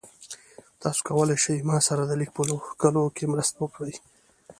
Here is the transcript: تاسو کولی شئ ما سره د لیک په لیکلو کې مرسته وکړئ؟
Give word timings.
تاسو 0.81 0.99
کولی 1.07 1.37
شئ 1.43 1.57
ما 1.67 1.77
سره 1.87 2.03
د 2.05 2.11
لیک 2.19 2.31
په 2.35 2.41
لیکلو 2.49 3.03
کې 3.15 3.25
مرسته 3.33 3.57
وکړئ؟ 3.61 3.93